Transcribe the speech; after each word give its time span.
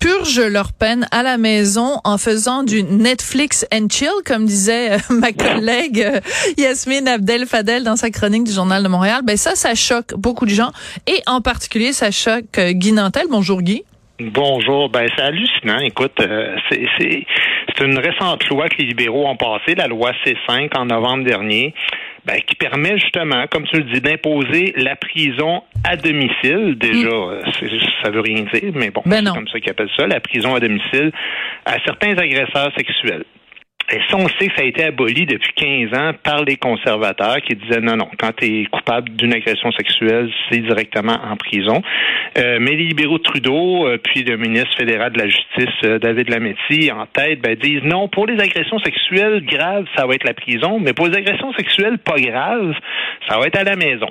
purgent 0.00 0.48
leur 0.48 0.72
peine 0.72 1.06
à 1.10 1.22
la 1.22 1.38
maison 1.38 2.00
en 2.04 2.18
faisant 2.18 2.62
du 2.62 2.82
Netflix 2.82 3.66
and 3.72 3.88
chill, 3.90 4.08
comme 4.24 4.44
disait 4.44 4.92
euh, 4.92 4.98
ma 5.10 5.32
collègue 5.32 6.00
euh, 6.00 6.20
Yasmine 6.56 7.08
Abdel 7.08 7.46
Fadel 7.46 7.84
dans 7.84 7.96
sa 7.96 8.10
chronique 8.10 8.44
du 8.44 8.52
Journal 8.52 8.82
de 8.82 8.88
Montréal. 8.88 9.22
Ben 9.24 9.36
ça, 9.36 9.54
ça 9.54 9.74
choque 9.74 10.14
beaucoup 10.16 10.46
de 10.46 10.50
gens 10.50 10.70
et 11.06 11.20
en 11.26 11.40
particulier, 11.40 11.92
ça 11.92 12.10
choque 12.10 12.58
euh, 12.58 12.72
Guy 12.72 12.92
Nantel. 12.92 13.26
Bonjour 13.30 13.62
Guy. 13.62 13.82
Bonjour. 14.20 14.88
Ben, 14.88 15.08
c'est 15.16 15.22
hallucinant. 15.22 15.78
Écoute, 15.78 16.20
c'est 16.98 17.84
une 17.84 17.98
récente 17.98 18.48
loi 18.48 18.68
que 18.68 18.78
les 18.78 18.86
libéraux 18.86 19.28
ont 19.28 19.36
passée, 19.36 19.76
la 19.76 19.86
loi 19.86 20.10
C5 20.24 20.76
en 20.76 20.86
novembre 20.86 21.22
dernier. 21.22 21.72
Ben, 22.28 22.42
qui 22.42 22.56
permet 22.56 22.98
justement, 22.98 23.46
comme 23.50 23.64
tu 23.64 23.78
le 23.78 23.84
dis, 23.84 24.02
d'imposer 24.02 24.74
la 24.76 24.96
prison 24.96 25.62
à 25.82 25.96
domicile. 25.96 26.76
Déjà, 26.76 27.08
mm. 27.08 27.12
euh, 27.12 27.42
ça 28.04 28.10
veut 28.10 28.20
rien 28.20 28.44
dire, 28.52 28.70
mais 28.74 28.90
bon, 28.90 29.00
ben 29.06 29.24
c'est 29.24 29.32
comme 29.32 29.48
ça 29.48 29.58
qu'ils 29.58 29.70
appellent 29.70 29.88
ça, 29.96 30.06
la 30.06 30.20
prison 30.20 30.54
à 30.54 30.60
domicile 30.60 31.10
à 31.64 31.78
certains 31.86 32.18
agresseurs 32.18 32.70
sexuels. 32.76 33.24
Et 33.90 34.00
ça, 34.10 34.18
on 34.18 34.28
sait 34.28 34.48
que 34.48 34.54
ça 34.54 34.62
a 34.62 34.64
été 34.64 34.84
aboli 34.84 35.24
depuis 35.24 35.52
15 35.54 35.98
ans 35.98 36.12
par 36.22 36.44
les 36.44 36.56
conservateurs 36.56 37.40
qui 37.40 37.56
disaient 37.56 37.80
non, 37.80 37.96
non, 37.96 38.10
quand 38.18 38.32
tu 38.36 38.44
es 38.44 38.64
coupable 38.66 39.08
d'une 39.10 39.32
agression 39.32 39.72
sexuelle, 39.72 40.30
c'est 40.50 40.58
directement 40.58 41.16
en 41.24 41.36
prison. 41.36 41.80
Euh, 42.36 42.58
mais 42.60 42.72
les 42.72 42.84
libéraux 42.84 43.16
de 43.16 43.22
Trudeau, 43.22 43.86
euh, 43.86 43.96
puis 43.96 44.24
le 44.24 44.36
ministre 44.36 44.76
fédéral 44.76 45.12
de 45.12 45.18
la 45.18 45.26
Justice, 45.26 45.74
euh, 45.84 45.98
David 45.98 46.28
Lametti, 46.28 46.92
en 46.92 47.06
tête, 47.06 47.40
ben, 47.40 47.54
disent 47.54 47.82
non, 47.84 48.08
pour 48.08 48.26
les 48.26 48.38
agressions 48.38 48.78
sexuelles 48.80 49.42
graves, 49.46 49.86
ça 49.96 50.06
va 50.06 50.14
être 50.14 50.24
la 50.24 50.34
prison, 50.34 50.78
mais 50.78 50.92
pour 50.92 51.06
les 51.06 51.16
agressions 51.16 51.54
sexuelles 51.54 51.98
pas 51.98 52.16
graves, 52.16 52.74
ça 53.26 53.38
va 53.38 53.46
être 53.46 53.58
à 53.58 53.64
la 53.64 53.76
maison. 53.76 54.10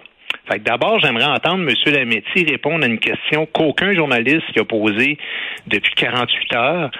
Fait 0.49 0.57
que 0.57 0.63
d'abord, 0.63 0.99
j'aimerais 0.99 1.25
entendre 1.25 1.69
M. 1.69 1.93
Lametti 1.93 2.45
répondre 2.45 2.83
à 2.83 2.87
une 2.87 2.99
question 2.99 3.45
qu'aucun 3.45 3.93
journaliste 3.93 4.51
qui 4.53 4.59
a 4.59 4.65
posée 4.65 5.17
depuis 5.67 5.93
48 5.95 6.55
heures. 6.55 6.91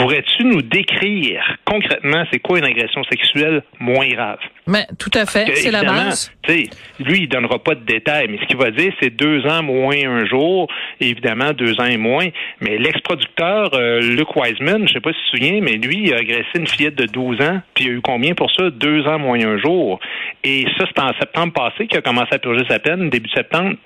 Pourrais-tu 0.00 0.44
nous 0.44 0.62
décrire 0.62 1.42
concrètement 1.66 2.24
c'est 2.32 2.38
quoi 2.38 2.58
une 2.58 2.64
agression 2.64 3.04
sexuelle 3.04 3.62
moins 3.78 4.08
grave? 4.08 4.38
Mais 4.66 4.86
tout 4.98 5.10
à 5.14 5.26
fait, 5.26 5.54
c'est 5.56 5.70
la 5.70 5.82
base. 5.82 6.32
Lui, 6.48 7.22
il 7.22 7.28
donnera 7.28 7.58
pas 7.58 7.74
de 7.74 7.84
détails, 7.84 8.28
mais 8.28 8.38
ce 8.38 8.46
qu'il 8.46 8.56
va 8.56 8.70
dire, 8.70 8.92
c'est 9.00 9.10
deux 9.10 9.44
ans 9.46 9.62
moins 9.62 9.96
un 9.96 10.24
jour, 10.26 10.68
évidemment 11.00 11.52
deux 11.52 11.78
ans 11.80 11.86
et 11.86 11.96
moins. 11.96 12.28
Mais 12.60 12.78
l'ex-producteur 12.78 13.74
euh, 13.74 14.00
Luke 14.00 14.34
Wiseman, 14.36 14.88
je 14.88 14.94
sais 14.94 15.00
pas 15.00 15.12
si 15.12 15.18
tu 15.18 15.24
te 15.24 15.36
souviens, 15.36 15.60
mais 15.60 15.72
lui, 15.72 16.04
il 16.04 16.14
a 16.14 16.18
agressé 16.18 16.48
une 16.54 16.66
fillette 16.66 16.94
de 16.94 17.06
12 17.06 17.40
ans, 17.42 17.60
puis 17.74 17.84
il 17.84 17.90
a 17.90 17.92
eu 17.94 18.00
combien 18.00 18.34
pour 18.34 18.50
ça? 18.52 18.70
Deux 18.70 19.06
ans 19.06 19.18
moins 19.18 19.40
un 19.40 19.58
jour. 19.58 20.00
Et 20.44 20.64
ça, 20.78 20.86
c'est 20.86 21.02
en 21.02 21.12
septembre 21.18 21.52
passé 21.52 21.86
qu'il 21.86 21.98
a 21.98 22.02
commencé 22.02 22.28
à 22.32 22.38
purger 22.38 22.64
sa 22.68 22.78
peine, 22.78 23.10
début 23.10 23.30
septembre. 23.30 23.76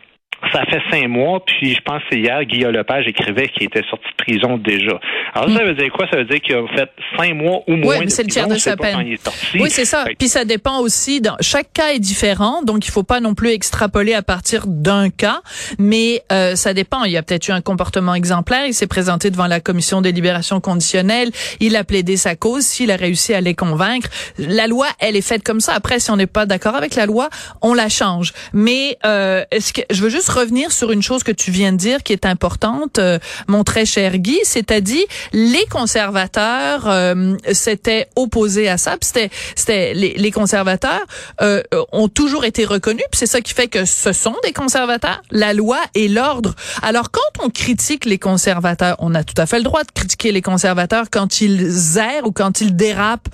Ça 0.53 0.65
fait 0.67 0.81
cinq 0.91 1.09
mois, 1.09 1.45
puis 1.45 1.75
je 1.75 1.81
pense 1.81 2.03
que 2.11 2.17
hier, 2.17 2.45
Guillaume 2.45 2.73
Lepage 2.73 3.07
écrivait 3.07 3.49
qu'il 3.49 3.65
était 3.65 3.83
sorti 3.89 4.07
de 4.07 4.25
prison 4.25 4.59
déjà. 4.59 4.99
Alors, 5.35 5.51
ça 5.51 5.63
hmm. 5.63 5.67
veut 5.69 5.75
dire 5.75 5.93
quoi? 5.93 6.07
Ça 6.11 6.19
veut 6.19 6.25
dire 6.25 6.41
qu'il 6.41 6.55
a 6.55 6.67
fait 6.75 6.91
cinq 7.17 7.35
mois 7.35 7.63
ou 7.67 7.77
moins. 7.77 7.99
Oui, 7.99 8.05
mais 8.05 8.11
c'est 8.11 8.23
le 8.23 8.29
tiers 8.29 8.49
de 8.49 8.57
sa 8.57 8.77
peine. 8.77 9.17
Oui, 9.55 9.71
c'est 9.71 9.85
ça. 9.85 10.05
Puis 10.19 10.29
ça 10.29 10.45
dépend 10.45 10.81
aussi. 10.81 11.21
Dans, 11.21 11.37
chaque 11.41 11.73
cas 11.73 11.93
est 11.93 11.99
différent, 11.99 12.63
donc 12.63 12.87
il 12.87 12.91
faut 12.91 13.03
pas 13.03 13.21
non 13.21 13.35
plus 13.35 13.51
extrapoler 13.51 14.15
à 14.15 14.23
partir 14.23 14.67
d'un 14.67 15.11
cas, 15.11 15.41
mais 15.79 16.23
euh, 16.33 16.55
ça 16.57 16.75
dépend. 16.75 17.05
Il 17.05 17.13
y 17.13 17.17
a 17.17 17.23
peut-être 17.23 17.49
eu 17.49 17.53
un 17.53 17.61
comportement 17.61 18.15
exemplaire. 18.15 18.67
Il 18.67 18.75
s'est 18.75 18.87
présenté 18.87 19.31
devant 19.31 19.47
la 19.47 19.61
commission 19.61 20.01
des 20.01 20.13
libérations 20.13 20.61
conditionnelles. 20.61 21.31
Il 21.61 21.77
a 21.77 21.85
plaidé 21.85 22.17
sa 22.17 22.37
cause. 22.37 22.65
S'il 22.65 22.91
a 22.91 22.97
réussi 22.97 23.35
à 23.35 23.41
les 23.41 23.55
convaincre, 23.55 24.09
la 24.39 24.67
loi, 24.67 24.87
elle 24.99 25.17
est 25.17 25.27
faite 25.27 25.43
comme 25.43 25.61
ça. 25.61 25.75
Après, 25.75 26.01
si 26.01 26.11
on 26.11 26.17
n'est 26.17 26.27
pas 26.27 26.47
d'accord 26.47 26.75
avec 26.75 26.95
la 26.95 27.07
loi, 27.07 27.29
on 27.63 27.75
la 27.75 27.89
change. 27.89 28.33
Mais 28.53 28.99
euh, 29.05 29.45
est-ce 29.51 29.73
que 29.73 29.83
je 29.91 30.03
veux 30.03 30.11
juste 30.11 30.29
revenir 30.35 30.73
sur 30.73 30.91
une 30.91 31.03
chose 31.03 31.23
que 31.23 31.33
tu 31.33 31.51
viens 31.51 31.73
de 31.73 31.77
dire 31.77 32.03
qui 32.03 32.13
est 32.13 32.27
importante, 32.27 32.99
euh, 32.99 33.19
mon 33.49 33.65
très 33.65 33.87
cher 33.87 34.19
Guy, 34.19 34.39
c'est-à-dire 34.45 35.05
les 35.33 35.65
conservateurs 35.67 36.87
euh, 36.87 37.37
s'étaient 37.53 38.09
opposés 38.17 38.69
à 38.69 38.79
ça. 38.79 38.97
C'était, 39.01 39.31
c'était 39.57 39.95
les, 39.95 40.15
les 40.15 40.31
conservateurs 40.31 41.05
euh, 41.41 41.63
ont 41.93 42.09
toujours 42.09 42.45
été 42.45 42.65
reconnus, 42.65 43.05
puis 43.11 43.19
c'est 43.19 43.27
ça 43.27 43.41
qui 43.41 43.55
fait 43.55 43.69
que 43.69 43.85
ce 43.85 44.13
sont 44.13 44.37
des 44.43 44.53
conservateurs. 44.53 45.23
La 45.31 45.53
loi 45.53 45.79
et 45.95 46.09
l'ordre. 46.09 46.55
Alors 46.83 47.11
quand 47.11 47.45
on 47.45 47.51
critique 47.51 48.05
les 48.05 48.19
conservateurs, 48.19 48.97
on 48.99 49.15
a 49.15 49.25
tout 49.25 49.41
à 49.41 49.47
fait 49.47 49.59
le 49.59 49.65
droit 49.65 49.85
de 49.85 49.91
critiquer 49.93 50.33
les 50.33 50.43
conservateurs 50.43 51.07
quand 51.11 51.41
ils 51.41 51.99
errent 51.99 52.27
ou 52.27 52.33
quand 52.33 52.61
ils 52.61 52.75
dérapent. 52.77 53.29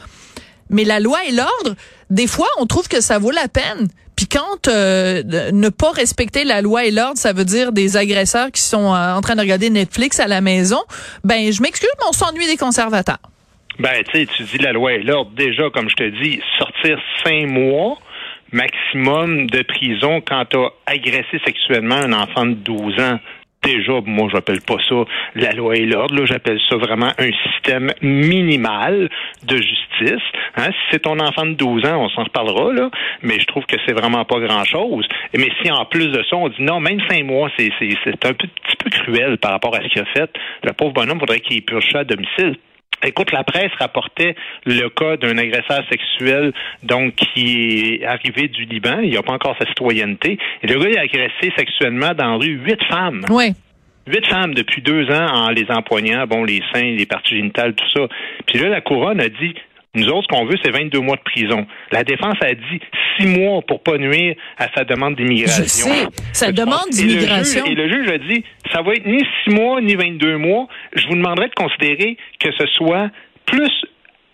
Mais 0.70 0.84
la 0.84 1.00
loi 1.00 1.18
et 1.26 1.32
l'ordre, 1.32 1.74
des 2.10 2.26
fois, 2.26 2.48
on 2.58 2.66
trouve 2.66 2.88
que 2.88 3.00
ça 3.00 3.18
vaut 3.18 3.32
la 3.32 3.48
peine. 3.48 3.88
Puis 4.20 4.28
quand 4.28 4.68
euh, 4.68 5.22
ne 5.50 5.70
pas 5.70 5.92
respecter 5.92 6.44
la 6.44 6.60
loi 6.60 6.84
et 6.84 6.90
l'ordre, 6.90 7.16
ça 7.16 7.32
veut 7.32 7.46
dire 7.46 7.72
des 7.72 7.96
agresseurs 7.96 8.50
qui 8.52 8.60
sont 8.60 8.92
euh, 8.94 9.14
en 9.14 9.22
train 9.22 9.34
de 9.34 9.40
regarder 9.40 9.70
Netflix 9.70 10.20
à 10.20 10.28
la 10.28 10.42
maison, 10.42 10.76
ben 11.24 11.50
je 11.50 11.62
m'excuse, 11.62 11.88
mais 11.98 12.04
on 12.06 12.12
s'ennuie 12.12 12.46
des 12.46 12.58
conservateurs. 12.58 13.16
Ben, 13.78 14.04
tu 14.12 14.18
sais, 14.18 14.26
tu 14.26 14.42
dis 14.42 14.58
la 14.58 14.74
loi 14.74 14.92
et 14.92 15.02
l'ordre. 15.02 15.30
Déjà, 15.34 15.70
comme 15.70 15.88
je 15.88 15.94
te 15.94 16.22
dis, 16.22 16.38
sortir 16.58 16.98
cinq 17.24 17.46
mois 17.46 17.96
maximum 18.52 19.48
de 19.48 19.62
prison 19.62 20.20
quand 20.20 20.44
tu 20.50 20.58
as 20.58 20.68
agressé 20.84 21.40
sexuellement 21.46 21.94
un 21.94 22.12
enfant 22.12 22.44
de 22.44 22.52
12 22.52 23.00
ans 23.00 23.18
déjà, 23.62 24.00
moi, 24.04 24.28
j'appelle 24.32 24.60
pas 24.60 24.76
ça 24.88 25.04
la 25.34 25.52
loi 25.52 25.76
et 25.76 25.86
l'ordre. 25.86 26.24
J'appelle 26.24 26.58
ça 26.68 26.76
vraiment 26.76 27.12
un 27.18 27.30
système 27.50 27.92
minimal 28.02 29.08
de 29.44 29.56
justice. 29.56 30.22
Hein? 30.56 30.68
Si 30.70 30.78
c'est 30.92 31.00
ton 31.00 31.18
enfant 31.18 31.46
de 31.46 31.54
12 31.54 31.84
ans, 31.86 32.04
on 32.04 32.08
s'en 32.10 32.24
reparlera, 32.24 32.72
là, 32.72 32.90
mais 33.22 33.38
je 33.38 33.46
trouve 33.46 33.64
que 33.66 33.76
c'est 33.86 33.92
vraiment 33.92 34.24
pas 34.24 34.40
grand-chose. 34.40 35.06
Mais 35.34 35.48
si 35.62 35.70
en 35.70 35.84
plus 35.84 36.08
de 36.08 36.22
ça, 36.28 36.36
on 36.36 36.48
dit 36.48 36.62
non, 36.62 36.80
même 36.80 37.00
cinq 37.08 37.24
mois, 37.24 37.50
c'est, 37.58 37.70
un 38.24 38.32
petit 38.32 38.76
peu 38.78 38.90
cruel 38.90 39.38
par 39.38 39.52
rapport 39.52 39.74
à 39.74 39.82
ce 39.82 39.88
qu'il 39.88 40.02
a 40.02 40.06
fait, 40.06 40.30
le 40.64 40.72
pauvre 40.72 40.92
bonhomme 40.92 41.18
voudrait 41.18 41.40
qu'il 41.40 41.62
purge 41.62 41.88
ça 41.92 42.00
à 42.00 42.04
domicile. 42.04 42.56
Écoute, 43.04 43.32
la 43.32 43.44
presse 43.44 43.72
rapportait 43.78 44.34
le 44.66 44.88
cas 44.88 45.16
d'un 45.16 45.38
agresseur 45.38 45.82
sexuel 45.90 46.52
donc 46.82 47.14
qui 47.14 47.98
est 48.00 48.04
arrivé 48.04 48.48
du 48.48 48.64
Liban. 48.64 48.98
Il 49.02 49.14
n'a 49.14 49.22
pas 49.22 49.32
encore 49.32 49.56
sa 49.58 49.66
citoyenneté. 49.66 50.38
Et 50.62 50.66
le 50.66 50.78
gars, 50.78 50.88
il 50.90 50.98
a 50.98 51.02
agressé 51.02 51.52
sexuellement 51.56 52.12
dans 52.14 52.32
la 52.32 52.36
rue 52.36 52.60
huit 52.64 52.82
femmes. 52.90 53.24
Oui. 53.30 53.52
Huit 54.06 54.26
femmes 54.26 54.54
depuis 54.54 54.82
deux 54.82 55.10
ans 55.10 55.26
en 55.26 55.50
les 55.50 55.66
empoignant, 55.70 56.26
bon, 56.26 56.44
les 56.44 56.62
seins, 56.74 56.96
les 56.96 57.06
parties 57.06 57.36
génitales, 57.36 57.74
tout 57.74 57.88
ça. 57.94 58.08
Puis 58.46 58.58
là, 58.58 58.68
la 58.68 58.80
couronne 58.80 59.20
a 59.20 59.28
dit 59.28 59.54
nous 59.94 60.06
autres, 60.08 60.28
ce 60.30 60.36
qu'on 60.36 60.46
veut, 60.46 60.56
c'est 60.62 60.70
22 60.70 61.00
mois 61.00 61.16
de 61.16 61.22
prison. 61.22 61.66
La 61.90 62.04
défense 62.04 62.36
a 62.42 62.54
dit 62.54 62.80
six 63.18 63.26
mois 63.26 63.60
pour 63.62 63.82
pas 63.82 63.98
nuire 63.98 64.36
à 64.56 64.68
sa 64.72 64.84
demande 64.84 65.16
d'immigration. 65.16 65.64
Je 65.64 65.98
sais, 65.98 66.06
sa 66.32 66.52
demande 66.52 66.90
d'immigration. 66.92 67.64
Et, 67.66 67.74
le 67.74 67.88
juge 67.90 68.08
a 68.08 68.18
dit, 68.18 68.44
ça 68.72 68.82
va 68.82 68.94
être 68.94 69.06
ni 69.06 69.24
six 69.44 69.50
mois 69.50 69.80
ni 69.80 69.94
22 69.94 70.38
mois. 70.38 70.66
Je 70.94 71.06
vous 71.08 71.14
demanderai 71.14 71.48
de 71.48 71.54
considérer 71.54 72.16
que 72.38 72.50
ce 72.58 72.66
soit 72.76 73.10
plus 73.46 73.70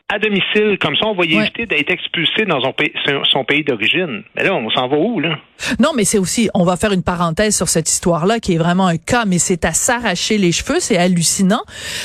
à 0.08 0.18
domicile. 0.18 0.78
Comme 0.80 0.94
ça, 0.96 1.06
on 1.06 1.14
va 1.14 1.24
y 1.24 1.34
éviter 1.34 1.66
d'être 1.66 1.90
expulsé 1.90 2.44
dans 2.44 2.60
son 2.60 2.72
pays, 2.72 2.92
son 3.32 3.44
pays 3.44 3.64
d'origine. 3.64 4.22
Mais 4.36 4.44
là, 4.44 4.54
on 4.54 4.70
s'en 4.70 4.86
va 4.88 4.96
où, 4.96 5.18
là? 5.18 5.38
Non, 5.80 5.90
mais 5.96 6.04
c'est 6.04 6.18
aussi, 6.18 6.48
on 6.54 6.64
va 6.64 6.76
faire 6.76 6.92
une 6.92 7.02
parenthèse 7.02 7.56
sur 7.56 7.68
cette 7.68 7.90
histoire-là, 7.90 8.38
qui 8.38 8.54
est 8.54 8.58
vraiment 8.58 8.86
un 8.86 8.98
cas, 8.98 9.24
mais 9.26 9.38
c'est 9.38 9.64
à 9.64 9.72
s'arracher 9.72 10.38
les 10.38 10.52
cheveux, 10.52 10.78
c'est 10.78 10.96
hallucinant. 10.96 11.62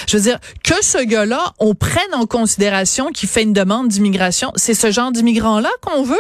Je 0.10 0.18
veux 0.18 0.24
dire, 0.24 0.40
que 0.64 0.84
ce 0.84 1.06
gars-là, 1.06 1.52
on 1.60 1.76
prenne 1.76 2.14
en 2.14 2.26
considération 2.26 3.12
qu'il 3.12 3.30
fait 3.30 3.44
une 3.44 3.54
demande 3.54 3.88
d'immigration, 3.90 4.52
c'est 4.56 4.74
ce 4.74 4.90
genre 4.90 5.12
d'immigrant-là 5.12 5.70
qu'on 5.82 6.04
veut? 6.04 6.16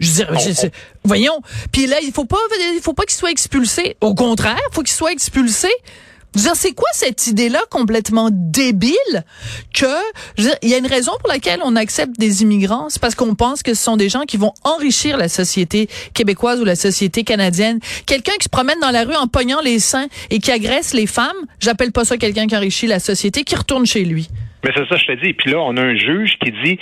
Je 0.00 0.10
veux 0.10 0.52
dire, 0.52 0.70
voyons. 1.04 1.40
Puis 1.72 1.86
là, 1.86 1.98
il 2.02 2.12
faut 2.12 2.24
pas, 2.24 2.38
il 2.74 2.80
faut 2.82 2.94
pas 2.94 3.04
qu'il 3.04 3.16
soit 3.16 3.30
expulsé. 3.30 3.96
Au 4.00 4.14
contraire, 4.14 4.60
il 4.70 4.74
faut 4.74 4.82
qu'il 4.82 4.94
soit 4.94 5.12
expulsé 5.12 5.68
c'est 6.54 6.74
quoi 6.74 6.88
cette 6.92 7.26
idée-là 7.26 7.60
complètement 7.70 8.28
débile 8.30 9.24
que, 9.74 9.86
il 10.62 10.68
y 10.68 10.74
a 10.74 10.78
une 10.78 10.86
raison 10.86 11.12
pour 11.18 11.28
laquelle 11.28 11.60
on 11.64 11.76
accepte 11.76 12.18
des 12.18 12.42
immigrants, 12.42 12.88
c'est 12.88 13.00
parce 13.00 13.14
qu'on 13.14 13.34
pense 13.34 13.62
que 13.62 13.74
ce 13.74 13.82
sont 13.82 13.96
des 13.96 14.08
gens 14.08 14.22
qui 14.22 14.36
vont 14.36 14.52
enrichir 14.64 15.16
la 15.16 15.28
société 15.28 15.88
québécoise 16.14 16.60
ou 16.60 16.64
la 16.64 16.76
société 16.76 17.24
canadienne. 17.24 17.80
Quelqu'un 18.06 18.34
qui 18.38 18.44
se 18.44 18.48
promène 18.48 18.78
dans 18.80 18.90
la 18.90 19.04
rue 19.04 19.14
en 19.14 19.26
pognant 19.26 19.60
les 19.60 19.78
seins 19.78 20.06
et 20.30 20.38
qui 20.38 20.50
agresse 20.50 20.94
les 20.94 21.06
femmes, 21.06 21.36
j'appelle 21.60 21.92
pas 21.92 22.04
ça 22.04 22.16
quelqu'un 22.16 22.46
qui 22.46 22.56
enrichit 22.56 22.86
la 22.86 23.00
société, 23.00 23.44
qui 23.44 23.56
retourne 23.56 23.86
chez 23.86 24.04
lui. 24.04 24.28
Mais 24.64 24.70
c'est 24.74 24.86
ça, 24.88 24.96
je 24.96 25.06
te 25.06 25.24
dis. 25.24 25.32
Puis 25.32 25.50
là, 25.50 25.58
on 25.60 25.76
a 25.76 25.80
un 25.80 25.96
juge 25.96 26.36
qui 26.42 26.52
dit 26.64 26.78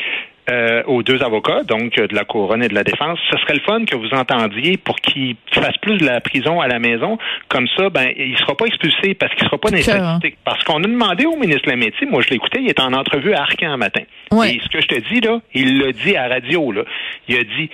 euh, 0.50 0.82
aux 0.86 1.02
deux 1.02 1.22
avocats, 1.22 1.62
donc 1.64 1.94
de 1.94 2.14
la 2.14 2.24
couronne 2.24 2.62
et 2.62 2.68
de 2.68 2.74
la 2.74 2.84
défense, 2.84 3.18
ce 3.30 3.36
serait 3.38 3.54
le 3.54 3.60
fun 3.60 3.84
que 3.84 3.96
vous 3.96 4.10
entendiez 4.12 4.76
pour 4.76 4.96
qu'il 4.96 5.36
fasse 5.52 5.76
plus 5.78 5.98
de 5.98 6.06
la 6.06 6.20
prison 6.20 6.60
à 6.60 6.68
la 6.68 6.78
maison. 6.78 7.18
Comme 7.48 7.66
ça, 7.76 7.90
ben, 7.90 8.08
il 8.16 8.36
sera 8.38 8.56
pas 8.56 8.66
expulsé 8.66 9.14
parce 9.14 9.34
qu'il 9.34 9.44
sera 9.44 9.58
pas 9.58 9.70
dans 9.70 10.20
Parce 10.44 10.64
qu'on 10.64 10.82
a 10.82 10.86
demandé 10.86 11.26
au 11.26 11.36
ministre 11.36 11.68
Lametti, 11.68 12.06
moi 12.06 12.22
je 12.22 12.30
l'écoutais, 12.30 12.60
il 12.62 12.68
est 12.68 12.80
en 12.80 12.92
entrevue 12.92 13.34
à 13.34 13.42
Arcan 13.42 13.76
matin. 13.76 14.02
Et 14.44 14.60
ce 14.62 14.68
que 14.68 14.80
je 14.80 14.86
te 14.86 15.12
dis 15.12 15.20
là, 15.20 15.40
il 15.54 15.78
l'a 15.78 15.92
dit 15.92 16.16
à 16.16 16.28
radio 16.28 16.72
là. 16.72 16.82
Il 17.28 17.36
a 17.36 17.44
dit 17.44 17.70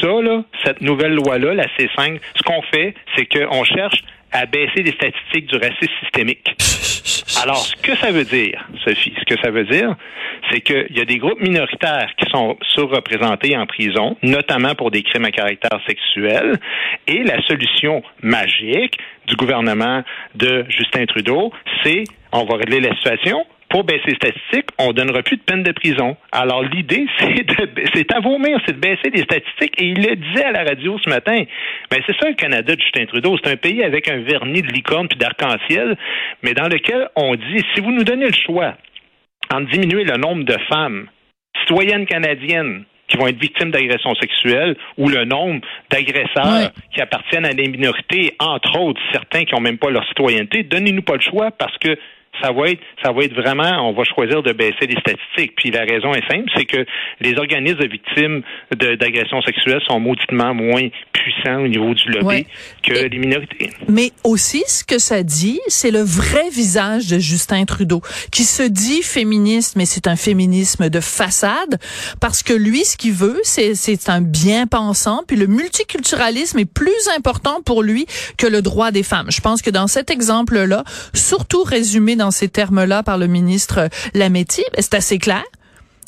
Ça, 0.00 0.22
là, 0.22 0.42
cette 0.64 0.80
nouvelle 0.80 1.14
loi-là, 1.14 1.54
la 1.54 1.66
C5, 1.66 2.20
ce 2.36 2.42
qu'on 2.42 2.62
fait, 2.62 2.94
c'est 3.16 3.26
qu'on 3.26 3.64
cherche 3.64 4.02
à 4.32 4.46
baisser 4.46 4.82
les 4.82 4.92
statistiques 4.92 5.46
du 5.46 5.56
racisme 5.56 5.92
systémique. 6.02 6.54
Alors, 7.42 7.58
ce 7.58 7.74
que 7.76 7.94
ça 7.96 8.10
veut 8.10 8.24
dire, 8.24 8.66
Sophie, 8.84 9.14
ce 9.18 9.34
que 9.34 9.40
ça 9.40 9.50
veut 9.50 9.64
dire, 9.64 9.94
c'est 10.50 10.60
qu'il 10.60 10.96
y 10.96 11.00
a 11.00 11.04
des 11.04 11.18
groupes 11.18 11.40
minoritaires 11.40 12.10
qui 12.16 12.28
sont 12.30 12.56
surreprésentés 12.74 13.56
en 13.56 13.66
prison, 13.66 14.16
notamment 14.22 14.74
pour 14.74 14.90
des 14.90 15.02
crimes 15.02 15.24
à 15.24 15.30
caractère 15.30 15.78
sexuel, 15.86 16.58
et 17.06 17.22
la 17.22 17.40
solution 17.42 18.02
magique 18.22 18.98
du 19.26 19.36
gouvernement 19.36 20.02
de 20.34 20.64
Justin 20.68 21.06
Trudeau, 21.06 21.52
c'est 21.84 22.04
on 22.32 22.44
va 22.44 22.56
régler 22.56 22.80
la 22.80 22.94
situation, 22.96 23.44
pour 23.68 23.84
baisser 23.84 24.02
les 24.06 24.14
statistiques, 24.14 24.68
on 24.78 24.92
donnera 24.92 25.22
plus 25.22 25.36
de 25.36 25.42
peine 25.42 25.62
de 25.62 25.72
prison. 25.72 26.16
Alors 26.32 26.62
l'idée, 26.62 27.06
c'est 27.18 27.44
de, 27.44 27.68
c'est 27.94 28.12
à 28.14 28.20
vomir, 28.20 28.58
c'est 28.66 28.74
de 28.74 28.80
baisser 28.80 29.10
les 29.12 29.22
statistiques. 29.22 29.74
Et 29.78 29.88
il 29.88 30.02
le 30.02 30.16
disait 30.16 30.44
à 30.44 30.52
la 30.52 30.64
radio 30.64 30.98
ce 30.98 31.08
matin. 31.08 31.42
Ben 31.90 32.00
c'est 32.06 32.16
ça 32.18 32.28
le 32.28 32.34
Canada 32.34 32.74
de 32.74 32.80
Justin 32.80 33.06
Trudeau. 33.06 33.36
C'est 33.42 33.50
un 33.50 33.56
pays 33.56 33.82
avec 33.82 34.08
un 34.08 34.18
vernis 34.18 34.62
de 34.62 34.72
licorne 34.72 35.08
puis 35.08 35.18
d'arc-en-ciel, 35.18 35.96
mais 36.42 36.54
dans 36.54 36.68
lequel 36.68 37.08
on 37.16 37.34
dit 37.34 37.64
si 37.74 37.80
vous 37.80 37.92
nous 37.92 38.04
donnez 38.04 38.26
le 38.26 38.46
choix 38.46 38.74
en 39.52 39.60
diminuer 39.60 40.04
le 40.04 40.16
nombre 40.16 40.44
de 40.44 40.56
femmes 40.68 41.08
citoyennes 41.60 42.06
canadiennes 42.06 42.84
qui 43.08 43.16
vont 43.16 43.26
être 43.26 43.40
victimes 43.40 43.70
d'agressions 43.70 44.14
sexuelles 44.16 44.76
ou 44.98 45.08
le 45.08 45.24
nombre 45.24 45.66
d'agresseurs 45.90 46.70
qui 46.94 47.00
appartiennent 47.00 47.46
à 47.46 47.54
des 47.54 47.66
minorités, 47.68 48.34
entre 48.38 48.78
autres 48.78 49.00
certains 49.12 49.44
qui 49.44 49.54
n'ont 49.54 49.62
même 49.62 49.78
pas 49.78 49.90
leur 49.90 50.06
citoyenneté, 50.08 50.62
donnez-nous 50.62 51.02
pas 51.02 51.14
le 51.14 51.22
choix 51.22 51.50
parce 51.50 51.76
que 51.78 51.96
ça 52.42 52.52
va 52.52 52.70
être, 52.70 52.80
ça 53.02 53.12
va 53.12 53.22
être 53.22 53.34
vraiment, 53.34 53.88
on 53.88 53.92
va 53.92 54.04
choisir 54.04 54.42
de 54.42 54.52
baisser 54.52 54.86
les 54.86 54.98
statistiques. 55.00 55.54
Puis 55.56 55.70
la 55.70 55.84
raison 55.84 56.12
est 56.14 56.26
simple, 56.30 56.50
c'est 56.56 56.64
que 56.64 56.84
les 57.20 57.36
organismes 57.36 57.78
de 57.78 57.88
victimes 57.88 58.42
d'agressions 58.74 59.40
sexuelles 59.42 59.80
sont 59.88 60.00
mauditement 60.00 60.54
moins 60.54 60.88
puissants 61.12 61.62
au 61.62 61.68
niveau 61.68 61.94
du 61.94 62.10
lobby 62.10 62.46
que 62.82 63.06
les 63.06 63.18
minorités. 63.18 63.70
Mais 63.88 64.10
aussi, 64.24 64.62
ce 64.66 64.84
que 64.84 64.98
ça 64.98 65.22
dit, 65.22 65.60
c'est 65.68 65.90
le 65.90 66.02
vrai 66.02 66.48
visage 66.50 67.08
de 67.08 67.18
Justin 67.18 67.64
Trudeau, 67.64 68.00
qui 68.30 68.44
se 68.44 68.62
dit 68.62 69.02
féministe, 69.02 69.76
mais 69.76 69.86
c'est 69.86 70.06
un 70.06 70.16
féminisme 70.16 70.88
de 70.88 71.00
façade, 71.00 71.78
parce 72.20 72.42
que 72.42 72.52
lui, 72.52 72.84
ce 72.84 72.96
qu'il 72.96 73.12
veut, 73.12 73.40
c'est, 73.42 73.74
c'est 73.74 74.08
un 74.08 74.20
bien-pensant, 74.20 75.22
puis 75.26 75.36
le 75.36 75.46
multiculturalisme 75.46 76.58
est 76.58 76.72
plus 76.72 77.08
important 77.16 77.62
pour 77.62 77.82
lui 77.82 78.06
que 78.36 78.46
le 78.46 78.62
droit 78.62 78.90
des 78.90 79.02
femmes. 79.02 79.30
Je 79.30 79.40
pense 79.40 79.62
que 79.62 79.70
dans 79.70 79.86
cet 79.86 80.10
exemple-là, 80.10 80.84
surtout 81.14 81.62
résumé 81.62 82.16
dans 82.16 82.27
ces 82.30 82.48
termes-là 82.48 83.02
par 83.02 83.18
le 83.18 83.26
ministre 83.26 83.88
Lametti, 84.14 84.62
ben, 84.72 84.82
c'est 84.82 84.94
assez 84.94 85.18
clair. 85.18 85.44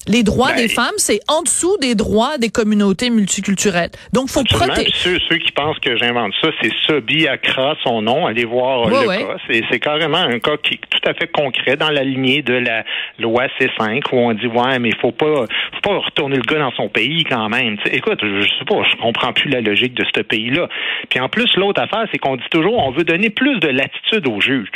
Les 0.09 0.23
droits 0.23 0.53
des 0.53 0.67
ben, 0.67 0.75
femmes, 0.75 0.97
c'est 0.97 1.21
en 1.29 1.43
dessous 1.43 1.77
des 1.79 1.95
droits 1.95 2.39
des 2.39 2.49
communautés 2.49 3.11
multiculturelles. 3.11 3.91
Donc, 4.13 4.29
faut 4.29 4.43
protéger. 4.45 4.91
Ceux, 4.95 5.19
ceux 5.29 5.37
qui 5.37 5.53
pensent 5.53 5.79
que 5.79 5.97
j'invente 5.97 6.33
ça, 6.41 6.49
c'est 6.63 6.73
Sobi 6.87 7.29
Akra, 7.29 7.77
son 7.85 8.01
nom. 8.01 8.27
Allez 8.27 8.47
voir 8.47 8.89
le 8.89 9.07
cas. 9.07 9.37
C'est 9.71 9.79
carrément 9.79 10.19
un 10.19 10.39
cas 10.39 10.57
qui 10.63 10.75
est 10.75 10.81
tout 10.89 11.09
à 11.09 11.13
fait 11.13 11.31
concret 11.31 11.77
dans 11.77 11.91
la 11.91 12.03
lignée 12.03 12.41
de 12.41 12.55
la 12.55 12.85
loi 13.19 13.47
C5 13.61 14.03
où 14.13 14.17
on 14.17 14.33
dit 14.33 14.47
ouais, 14.47 14.79
mais 14.79 14.89
il 14.89 14.97
faut 14.97 15.13
pas, 15.13 15.45
faut 15.75 15.81
pas 15.83 15.99
retourner 15.99 16.37
le 16.37 16.43
gars 16.43 16.59
dans 16.59 16.73
son 16.73 16.89
pays 16.89 17.25
quand 17.25 17.49
même. 17.51 17.77
écoute, 17.93 18.21
je 18.23 18.49
sais 18.59 18.65
pas, 18.67 18.83
je 18.91 18.97
comprends 19.03 19.33
plus 19.35 19.51
la 19.51 19.61
logique 19.61 19.95
de 19.95 20.05
ce 20.15 20.23
pays-là. 20.23 20.69
Puis 21.11 21.21
en 21.21 21.29
plus, 21.29 21.55
l'autre 21.57 21.83
affaire, 21.83 22.07
c'est 22.11 22.19
qu'on 22.19 22.37
dit 22.37 22.49
toujours 22.51 22.79
on 22.79 22.91
veut 22.91 23.05
donner 23.05 23.29
plus 23.29 23.61
de 23.61 23.69
latitude 23.69 24.27
aux 24.29 24.41
juges. 24.41 24.71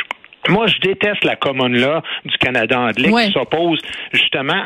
Moi, 0.49 0.67
je 0.67 0.79
déteste 0.81 1.25
la 1.25 1.37
commune 1.37 1.79
là 1.79 2.03
du 2.25 2.37
Canada 2.39 2.81
anglais 2.81 3.11
qui 3.11 3.33
s'oppose 3.33 3.79
justement 4.13 4.63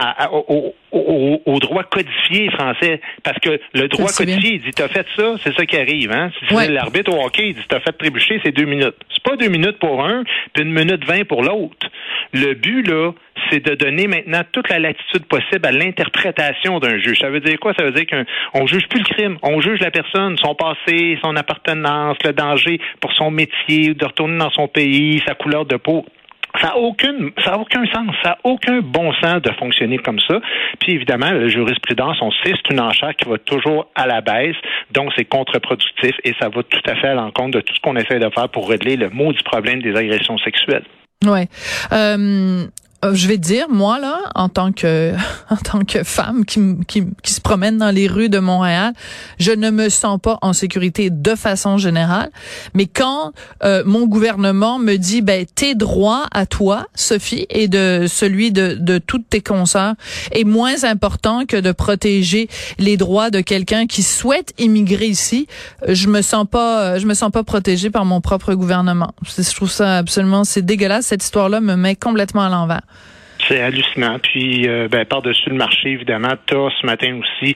au, 0.93 1.59
droit 1.61 1.85
codifié 1.85 2.51
français. 2.51 3.01
Parce 3.23 3.39
que 3.39 3.61
le 3.75 3.89
droit 3.89 4.11
codifié, 4.11 4.55
il 4.55 4.61
dit 4.63 4.71
T'as 4.71 4.89
fait 4.89 5.07
ça, 5.17 5.35
c'est 5.43 5.55
ça 5.55 5.67
qui 5.67 5.77
arrive. 5.77 6.13
Hein? 6.13 6.31
Si 6.49 6.55
l'arbitre 6.69 7.13
au 7.13 7.25
hockey, 7.25 7.49
il 7.49 7.55
dit 7.55 7.65
T'as 7.69 7.81
fait 7.81 7.93
trébucher, 7.93 8.41
c'est 8.45 8.53
deux 8.53 8.65
minutes. 8.65 8.97
C'est 9.13 9.23
pas 9.23 9.37
deux 9.37 9.49
minutes 9.49 9.79
pour 9.79 10.05
un, 10.05 10.25
puis 10.53 10.65
une 10.65 10.73
minute 10.73 11.05
vingt 11.05 11.25
pour 11.25 11.43
l'autre. 11.43 11.87
Le 12.33 12.55
but, 12.55 12.87
là, 12.87 13.13
c'est 13.51 13.65
de 13.65 13.75
donner 13.75 14.07
maintenant 14.07 14.43
toute 14.53 14.69
la 14.69 14.79
latitude 14.79 15.25
possible 15.27 15.67
à 15.67 15.73
l'interprétation 15.73 16.79
d'un 16.79 16.99
juge. 16.99 17.19
Ça 17.21 17.31
veut 17.31 17.41
dire 17.41 17.59
quoi? 17.59 17.73
Ça 17.79 17.85
veut 17.85 17.93
dire 17.93 18.05
qu'on 18.07 18.67
juge 18.67 18.87
plus 18.89 19.01
le 19.01 19.05
crime, 19.05 19.39
on 19.43 19.61
juge 19.61 19.81
la 19.81 19.91
personne, 19.91 20.37
son 20.39 20.55
passé, 20.55 21.19
son 21.23 21.37
appartenance, 21.37 22.17
le 22.25 22.33
danger 22.33 22.81
pour 23.01 23.13
son 23.13 23.31
métier, 23.31 23.95
de 23.95 24.05
retourner 24.05 24.39
dans 24.39 24.51
son 24.51 24.69
pays, 24.69 25.23
sa 25.27 25.35
couleur 25.35 25.65
de 25.65 25.77
peau. 25.77 26.05
Ça 26.61 26.69
n'a 26.69 26.73
a 26.73 26.77
aucun 26.77 27.87
sens, 27.87 28.15
ça 28.23 28.31
n'a 28.31 28.39
aucun 28.45 28.81
bon 28.81 29.13
sens 29.15 29.43
de 29.43 29.51
fonctionner 29.53 29.99
comme 29.99 30.19
ça. 30.21 30.41
Puis 30.81 30.93
évidemment, 30.93 31.31
la 31.31 31.49
jurisprudence, 31.49 32.17
on 32.21 32.31
sait, 32.31 32.55
c'est 32.57 32.73
une 32.73 32.81
enchère 32.81 33.15
qui 33.15 33.29
va 33.29 33.39
toujours 33.39 33.89
à 33.95 34.07
la 34.07 34.23
baisse, 34.23 34.57
donc 34.91 35.13
c'est 35.17 35.27
contre-productif 35.27 36.17
et 36.25 36.35
ça 36.41 36.49
va 36.49 36.63
tout 36.63 36.81
à 36.87 36.97
fait 36.97 37.09
à 37.09 37.15
l'encontre 37.15 37.59
de 37.59 37.61
tout 37.61 37.75
ce 37.75 37.81
qu'on 37.81 37.97
essaie 37.97 38.19
de 38.19 38.31
faire 38.31 38.49
pour 38.49 38.69
régler 38.69 38.97
le 38.97 39.11
mot 39.11 39.33
du 39.33 39.43
problème 39.43 39.83
des 39.83 39.95
agressions 39.95 40.39
sexuelles. 40.39 40.85
Ouais. 41.25 41.49
Euh, 41.93 42.67
euh, 43.05 43.15
je 43.15 43.29
vais 43.29 43.37
te 43.37 43.43
dire, 43.43 43.69
moi 43.69 44.01
là, 44.01 44.19
en 44.35 44.49
tant 44.49 44.73
que 44.73 45.13
en 45.51 45.57
tant 45.57 45.85
que 45.85 46.03
femme 46.03 46.45
qui, 46.45 46.61
qui, 46.89 47.05
qui, 47.23 47.33
se 47.33 47.41
promène 47.41 47.79
dans 47.79 47.91
les 47.91 48.09
rues 48.09 48.29
de 48.29 48.41
Montréal, 48.41 48.93
je 49.39 49.53
ne 49.53 49.71
me 49.71 49.89
sens 49.89 50.19
pas 50.21 50.39
en 50.43 50.53
sécurité 50.53 51.09
de 51.11 51.35
façon 51.37 51.79
générale. 51.79 52.31
Mais 52.75 52.87
quand 52.87 53.33
euh, 53.63 53.85
mon 53.87 54.07
gouvernement 54.07 54.81
me 54.81 54.97
dit, 54.97 55.23
ben 55.23 55.47
tes 55.47 55.77
droits 55.77 56.27
à 56.33 56.45
toi, 56.45 56.87
Sophie, 56.95 57.47
et 57.51 57.69
de 57.69 58.07
celui 58.09 58.51
de, 58.51 58.75
de 58.75 58.99
toutes 58.99 59.29
tes 59.29 59.43
consoeurs 59.43 59.95
est 60.33 60.45
moins 60.45 60.83
important 60.83 61.47
que 61.47 61.57
de 61.57 61.71
protéger 61.71 62.49
les 62.79 62.97
droits 62.97 63.31
de 63.31 63.41
quelqu'un 63.41 63.87
qui 63.87 64.03
souhaite 64.03 64.53
immigrer 64.59 65.07
ici, 65.07 65.47
je 65.87 66.09
me 66.09 66.21
sens 66.21 66.47
pas, 66.51 66.99
je 66.99 67.07
me 67.07 67.15
sens 67.15 67.31
pas 67.31 67.45
protégée 67.45 67.91
par 67.91 68.05
mon 68.05 68.21
propre 68.21 68.55
gouvernement. 68.55 69.13
Je 69.25 69.55
trouve 69.55 69.71
ça 69.71 69.99
absolument, 69.99 70.43
c'est 70.43 70.63
dégueulasse. 70.63 71.07
Cette 71.07 71.23
histoire-là 71.23 71.61
me 71.61 71.77
met 71.77 71.95
complètement 71.95 72.43
à 72.43 72.49
l'envers. 72.49 72.83
C'est 73.47 73.61
hallucinant. 73.61 74.19
Puis, 74.19 74.69
euh, 74.69 74.89
ben, 74.89 75.05
par-dessus 75.05 75.51
le 75.51 75.57
marché, 75.57 75.91
évidemment, 75.91 76.35
tu 76.47 76.55
ce 76.55 76.87
matin 76.87 77.21
aussi 77.21 77.55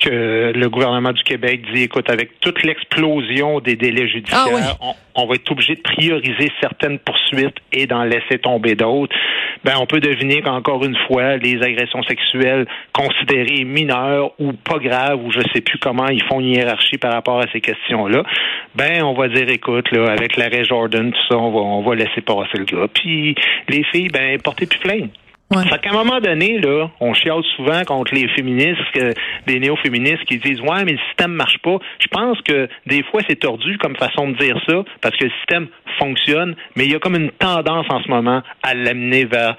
que 0.00 0.52
le 0.54 0.68
gouvernement 0.68 1.12
du 1.12 1.22
Québec 1.22 1.62
dit, 1.72 1.82
écoute, 1.82 2.10
avec 2.10 2.40
toute 2.40 2.62
l'explosion 2.62 3.60
des 3.60 3.76
délais 3.76 4.08
judiciaires, 4.08 4.76
ah 4.80 4.94
on, 5.14 5.26
va 5.26 5.34
être 5.34 5.50
obligé 5.50 5.74
de 5.74 5.82
prioriser 5.82 6.50
certaines 6.60 6.98
poursuites 6.98 7.56
et 7.72 7.86
d'en 7.86 8.04
laisser 8.04 8.38
tomber 8.38 8.74
d'autres. 8.74 9.14
Ben, 9.64 9.74
on 9.78 9.86
peut 9.86 10.00
deviner 10.00 10.40
qu'encore 10.40 10.84
une 10.84 10.96
fois, 11.06 11.36
les 11.36 11.62
agressions 11.62 12.02
sexuelles 12.04 12.66
considérées 12.92 13.64
mineures 13.64 14.32
ou 14.38 14.52
pas 14.52 14.78
graves, 14.78 15.22
ou 15.22 15.30
je 15.30 15.40
sais 15.54 15.60
plus 15.60 15.78
comment 15.78 16.08
ils 16.08 16.22
font 16.24 16.40
une 16.40 16.54
hiérarchie 16.54 16.96
par 16.96 17.12
rapport 17.12 17.40
à 17.40 17.46
ces 17.52 17.60
questions-là, 17.60 18.22
ben, 18.74 19.02
on 19.02 19.12
va 19.12 19.28
dire, 19.28 19.48
écoute, 19.48 19.90
là, 19.92 20.10
avec 20.10 20.36
l'arrêt 20.36 20.64
Jordan, 20.64 21.12
tout 21.12 21.26
ça, 21.28 21.36
on 21.36 21.50
va, 21.50 21.60
on 21.60 21.82
va 21.82 21.94
laisser 21.94 22.22
passer 22.22 22.56
le 22.56 22.64
gars. 22.64 22.86
Puis, 22.92 23.34
les 23.68 23.84
filles, 23.84 24.08
ben, 24.08 24.40
portez 24.40 24.66
plus 24.66 24.78
plainte. 24.78 25.10
Ouais. 25.50 25.66
Fait 25.68 25.78
qu'à 25.80 25.90
un 25.90 26.04
moment 26.04 26.20
donné, 26.20 26.58
là, 26.58 26.88
on 27.00 27.12
chiale 27.12 27.42
souvent 27.56 27.82
contre 27.84 28.14
les 28.14 28.28
féministes, 28.28 28.80
que, 28.94 29.12
des 29.46 29.58
néo-féministes 29.58 30.24
qui 30.26 30.38
disent 30.38 30.60
Ouais, 30.60 30.84
mais 30.84 30.92
le 30.92 30.98
système 31.08 31.32
marche 31.32 31.58
pas. 31.58 31.78
Je 31.98 32.06
pense 32.06 32.40
que 32.42 32.68
des 32.86 33.02
fois, 33.04 33.20
c'est 33.28 33.36
tordu 33.36 33.76
comme 33.78 33.96
façon 33.96 34.28
de 34.28 34.36
dire 34.36 34.56
ça, 34.68 34.84
parce 35.00 35.16
que 35.16 35.24
le 35.24 35.30
système 35.40 35.66
fonctionne, 35.98 36.54
mais 36.76 36.84
il 36.84 36.92
y 36.92 36.94
a 36.94 37.00
comme 37.00 37.16
une 37.16 37.30
tendance 37.32 37.86
en 37.90 38.00
ce 38.02 38.08
moment 38.08 38.42
à 38.62 38.74
l'amener 38.74 39.24
vers 39.24 39.56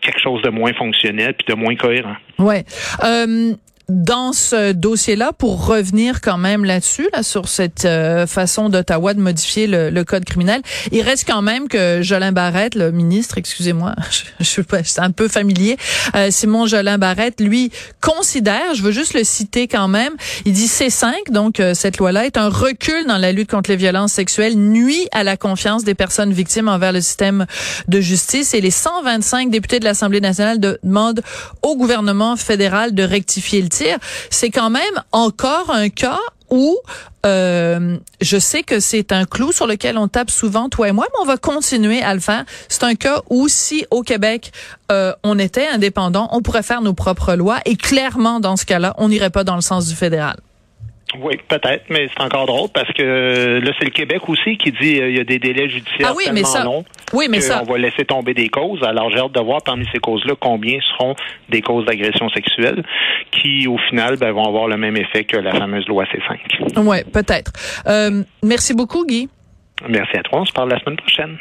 quelque 0.00 0.20
chose 0.20 0.42
de 0.42 0.50
moins 0.50 0.72
fonctionnel 0.74 1.34
puis 1.34 1.54
de 1.54 1.60
moins 1.60 1.76
cohérent. 1.76 2.16
Ouais. 2.38 2.64
Euh, 3.04 3.54
dans 3.88 4.32
ce 4.32 4.72
dossier-là, 4.72 5.32
pour 5.32 5.66
revenir 5.66 6.20
quand 6.20 6.38
même 6.38 6.64
là-dessus, 6.64 7.08
là, 7.12 7.22
sur 7.22 7.48
cette 7.48 7.84
euh, 7.84 8.26
façon 8.26 8.68
d'Ottawa 8.68 9.12
de 9.14 9.20
modifier 9.20 9.66
le, 9.66 10.04
code 10.04 10.24
criminel, 10.24 10.62
il 10.92 11.02
reste 11.02 11.26
quand 11.26 11.42
même 11.42 11.68
que 11.68 12.00
Jolin 12.02 12.32
Barrette, 12.32 12.74
le 12.74 12.92
ministre, 12.92 13.38
excusez-moi, 13.38 13.94
je, 14.40 14.44
suis 14.44 14.62
un 14.98 15.10
peu 15.10 15.28
familier, 15.28 15.76
euh, 16.14 16.30
Simon 16.30 16.66
Jolin 16.66 16.98
Barrette, 16.98 17.40
lui, 17.40 17.70
considère, 18.00 18.74
je 18.74 18.82
veux 18.82 18.92
juste 18.92 19.14
le 19.14 19.24
citer 19.24 19.68
quand 19.68 19.88
même, 19.88 20.12
il 20.44 20.52
dit 20.52 20.66
C5, 20.66 21.30
donc 21.30 21.60
euh, 21.60 21.74
cette 21.74 21.98
loi-là, 21.98 22.26
est 22.26 22.36
un 22.36 22.48
recul 22.48 23.06
dans 23.06 23.18
la 23.18 23.32
lutte 23.32 23.50
contre 23.50 23.70
les 23.70 23.76
violences 23.76 24.12
sexuelles, 24.12 24.56
nuit 24.56 25.08
à 25.12 25.24
la 25.24 25.36
confiance 25.36 25.84
des 25.84 25.94
personnes 25.94 26.32
victimes 26.32 26.68
envers 26.68 26.92
le 26.92 27.00
système 27.00 27.46
de 27.88 28.00
justice. 28.00 28.54
Et 28.54 28.60
les 28.60 28.70
125 28.70 29.50
députés 29.50 29.80
de 29.80 29.84
l'Assemblée 29.84 30.20
nationale 30.20 30.58
demandent 30.60 31.22
au 31.62 31.76
gouvernement 31.76 32.36
fédéral 32.36 32.94
de 32.94 33.02
rectifier 33.02 33.60
le 33.62 33.68
c'est 34.30 34.50
quand 34.50 34.70
même 34.70 35.02
encore 35.12 35.70
un 35.70 35.88
cas 35.88 36.20
où 36.50 36.78
euh, 37.26 37.96
je 38.20 38.38
sais 38.38 38.62
que 38.62 38.80
c'est 38.80 39.12
un 39.12 39.24
clou 39.24 39.50
sur 39.50 39.66
lequel 39.66 39.96
on 39.96 40.08
tape 40.08 40.30
souvent, 40.30 40.68
toi 40.68 40.88
et 40.88 40.92
moi, 40.92 41.06
mais 41.10 41.22
on 41.22 41.26
va 41.26 41.36
continuer 41.36 42.02
à 42.02 42.14
le 42.14 42.20
faire. 42.20 42.44
C'est 42.68 42.84
un 42.84 42.94
cas 42.94 43.22
où 43.30 43.48
si 43.48 43.86
au 43.90 44.02
Québec 44.02 44.52
euh, 44.92 45.12
on 45.22 45.38
était 45.38 45.66
indépendant, 45.66 46.28
on 46.32 46.42
pourrait 46.42 46.62
faire 46.62 46.82
nos 46.82 46.94
propres 46.94 47.34
lois 47.34 47.60
et 47.64 47.76
clairement 47.76 48.40
dans 48.40 48.56
ce 48.56 48.66
cas-là, 48.66 48.94
on 48.98 49.08
n'irait 49.08 49.30
pas 49.30 49.44
dans 49.44 49.56
le 49.56 49.62
sens 49.62 49.86
du 49.86 49.94
fédéral. 49.94 50.36
Oui, 51.20 51.38
peut-être, 51.48 51.84
mais 51.90 52.08
c'est 52.08 52.22
encore 52.22 52.46
drôle 52.46 52.68
parce 52.72 52.92
que 52.92 53.60
là, 53.62 53.72
c'est 53.78 53.84
le 53.84 53.90
Québec 53.90 54.28
aussi 54.28 54.56
qui 54.56 54.72
dit 54.72 54.94
qu'il 54.94 55.16
y 55.16 55.20
a 55.20 55.24
des 55.24 55.38
délais 55.38 55.68
judiciaires 55.68 56.08
ah 56.10 56.14
oui, 56.16 56.24
tellement 56.24 56.40
mais 56.40 56.44
ça, 56.44 56.64
longs 56.64 56.84
oui, 57.12 57.26
mais 57.30 57.40
ça, 57.40 57.62
on 57.62 57.70
va 57.70 57.78
laisser 57.78 58.04
tomber 58.04 58.34
des 58.34 58.48
causes. 58.48 58.82
Alors, 58.82 59.10
j'ai 59.10 59.18
hâte 59.18 59.32
de 59.32 59.40
voir 59.40 59.62
parmi 59.62 59.86
ces 59.92 59.98
causes-là 59.98 60.34
combien 60.38 60.78
seront 60.80 61.14
des 61.48 61.62
causes 61.62 61.84
d'agression 61.86 62.28
sexuelle 62.30 62.82
qui, 63.30 63.68
au 63.68 63.78
final, 63.78 64.16
ben, 64.16 64.32
vont 64.32 64.44
avoir 64.44 64.66
le 64.66 64.76
même 64.76 64.96
effet 64.96 65.24
que 65.24 65.36
la 65.36 65.52
fameuse 65.52 65.86
loi 65.86 66.04
C5. 66.04 66.78
Oui, 66.78 67.04
peut-être. 67.12 67.52
Euh, 67.86 68.22
merci 68.42 68.74
beaucoup, 68.74 69.06
Guy. 69.06 69.28
Merci 69.88 70.16
à 70.16 70.22
toi. 70.22 70.40
On 70.40 70.44
se 70.44 70.52
parle 70.52 70.70
la 70.70 70.80
semaine 70.80 70.96
prochaine. 70.96 71.36